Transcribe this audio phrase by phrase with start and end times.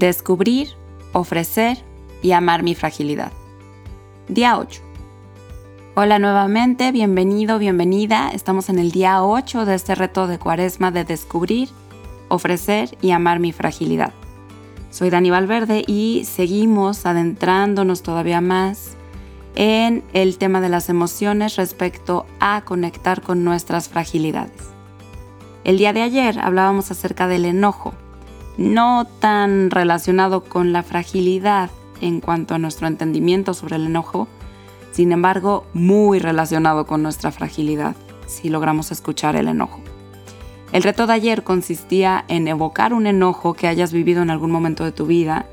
[0.00, 0.68] Descubrir,
[1.12, 1.76] ofrecer
[2.22, 3.32] y amar mi fragilidad.
[4.28, 4.80] Día 8.
[5.94, 8.30] Hola nuevamente, bienvenido, bienvenida.
[8.32, 11.68] Estamos en el día 8 de este reto de cuaresma de descubrir,
[12.30, 14.14] ofrecer y amar mi fragilidad.
[14.90, 18.96] Soy Dani Valverde y seguimos adentrándonos todavía más
[19.54, 24.70] en el tema de las emociones respecto a conectar con nuestras fragilidades.
[25.62, 27.92] El día de ayer hablábamos acerca del enojo
[28.60, 31.70] no tan relacionado con la fragilidad
[32.02, 34.28] en cuanto a nuestro entendimiento sobre el enojo,
[34.92, 37.96] sin embargo muy relacionado con nuestra fragilidad,
[38.26, 39.80] si logramos escuchar el enojo.
[40.72, 44.84] El reto de ayer consistía en evocar un enojo que hayas vivido en algún momento
[44.84, 45.46] de tu vida,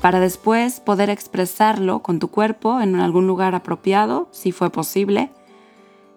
[0.00, 5.30] para después poder expresarlo con tu cuerpo en algún lugar apropiado, si fue posible,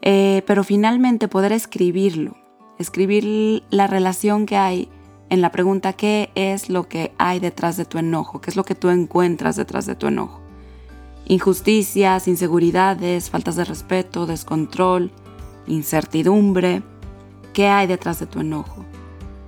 [0.02, 2.38] eh, pero finalmente poder escribirlo,
[2.80, 4.90] escribir la relación que hay
[5.32, 8.42] en la pregunta ¿qué es lo que hay detrás de tu enojo?
[8.42, 10.42] ¿Qué es lo que tú encuentras detrás de tu enojo?
[11.26, 15.10] Injusticias, inseguridades, faltas de respeto, descontrol,
[15.68, 16.84] incertidumbre.
[17.54, 18.84] ¿Qué hay detrás de tu enojo?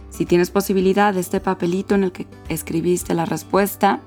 [0.09, 3.99] Si tienes posibilidad de este papelito en el que escribiste la respuesta,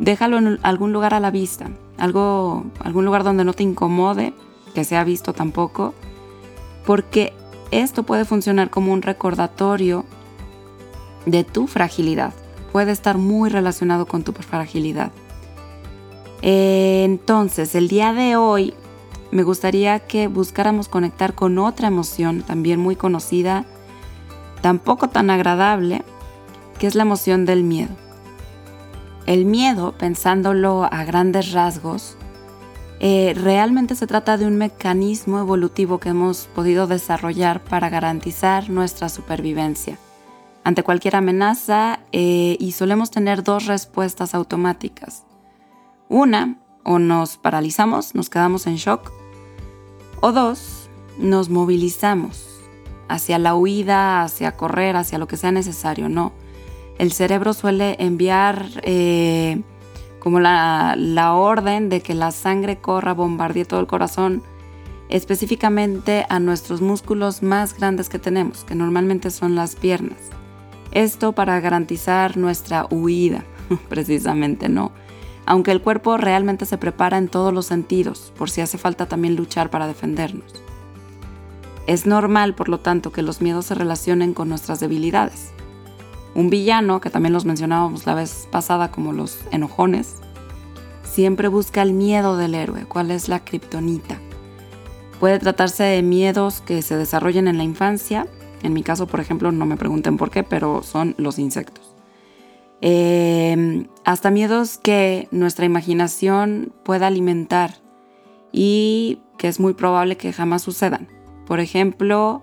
[0.00, 4.34] déjalo en algún lugar a la vista, algo, algún lugar donde no te incomode,
[4.74, 5.94] que sea visto tampoco,
[6.84, 7.32] porque
[7.70, 10.04] esto puede funcionar como un recordatorio
[11.26, 12.32] de tu fragilidad.
[12.72, 15.12] Puede estar muy relacionado con tu fragilidad.
[16.40, 18.74] Entonces, el día de hoy
[19.30, 23.64] me gustaría que buscáramos conectar con otra emoción también muy conocida,
[24.60, 26.02] tampoco tan agradable,
[26.78, 27.94] que es la emoción del miedo.
[29.26, 32.16] El miedo, pensándolo a grandes rasgos,
[32.98, 39.08] eh, realmente se trata de un mecanismo evolutivo que hemos podido desarrollar para garantizar nuestra
[39.08, 39.98] supervivencia
[40.64, 45.24] ante cualquier amenaza eh, y solemos tener dos respuestas automáticas.
[46.08, 49.12] Una, o nos paralizamos, nos quedamos en shock,
[50.20, 50.88] o dos,
[51.18, 52.48] nos movilizamos
[53.08, 56.32] hacia la huida, hacia correr, hacia lo que sea necesario, no.
[56.98, 59.62] El cerebro suele enviar eh,
[60.18, 64.42] como la, la orden de que la sangre corra, bombardee todo el corazón,
[65.08, 70.18] específicamente a nuestros músculos más grandes que tenemos, que normalmente son las piernas.
[70.92, 73.44] Esto para garantizar nuestra huida,
[73.88, 74.92] precisamente, ¿no?
[75.46, 79.34] Aunque el cuerpo realmente se prepara en todos los sentidos, por si hace falta también
[79.34, 80.52] luchar para defendernos.
[81.86, 85.50] Es normal, por lo tanto, que los miedos se relacionen con nuestras debilidades.
[86.34, 90.16] Un villano, que también los mencionábamos la vez pasada como los enojones,
[91.02, 94.18] siempre busca el miedo del héroe, cuál es la kriptonita.
[95.18, 98.26] Puede tratarse de miedos que se desarrollen en la infancia
[98.62, 101.94] en mi caso, por ejemplo, no me pregunten por qué, pero son los insectos.
[102.80, 107.76] Eh, hasta miedos que nuestra imaginación pueda alimentar
[108.50, 111.08] y que es muy probable que jamás sucedan.
[111.46, 112.42] Por ejemplo,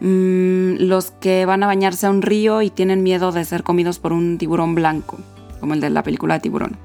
[0.00, 3.98] mm, los que van a bañarse a un río y tienen miedo de ser comidos
[3.98, 5.18] por un tiburón blanco,
[5.60, 6.76] como el de la película tiburón.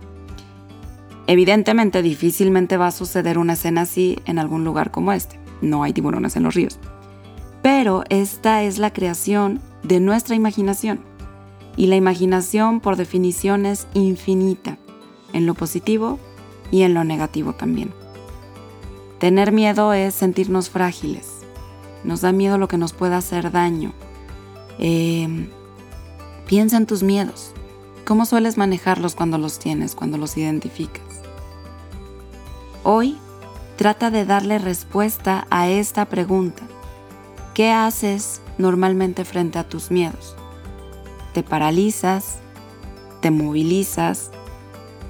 [1.25, 5.39] Evidentemente, difícilmente va a suceder una escena así en algún lugar como este.
[5.61, 6.79] No hay tiburones en los ríos.
[7.61, 10.99] Pero esta es la creación de nuestra imaginación.
[11.77, 14.77] Y la imaginación por definición es infinita,
[15.31, 16.19] en lo positivo
[16.69, 17.93] y en lo negativo también.
[19.19, 21.29] Tener miedo es sentirnos frágiles.
[22.03, 23.93] Nos da miedo lo que nos pueda hacer daño.
[24.79, 25.49] Em,
[26.47, 27.53] piensa en tus miedos.
[28.05, 31.03] ¿Cómo sueles manejarlos cuando los tienes, cuando los identificas?
[32.83, 33.17] Hoy
[33.77, 36.63] trata de darle respuesta a esta pregunta
[37.61, 40.35] ¿Qué haces normalmente frente a tus miedos?
[41.31, 42.39] ¿Te paralizas?
[43.19, 44.31] ¿Te movilizas?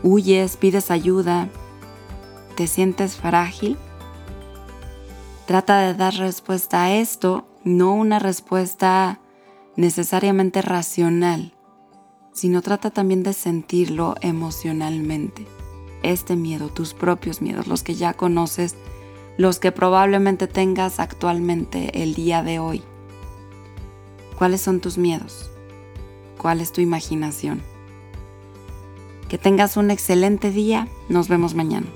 [0.03, 0.57] ¿Huyes?
[0.57, 1.47] ¿Pides ayuda?
[2.57, 3.77] ¿Te sientes frágil?
[5.45, 9.21] Trata de dar respuesta a esto, no una respuesta
[9.77, 11.53] necesariamente racional,
[12.33, 15.47] sino trata también de sentirlo emocionalmente.
[16.03, 18.75] Este miedo, tus propios miedos, los que ya conoces,
[19.37, 22.83] los que probablemente tengas actualmente el día de hoy.
[24.37, 25.51] ¿Cuáles son tus miedos?
[26.37, 27.61] ¿Cuál es tu imaginación?
[29.29, 30.87] Que tengas un excelente día.
[31.07, 31.87] Nos vemos mañana.